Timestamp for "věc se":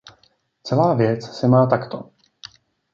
0.93-1.47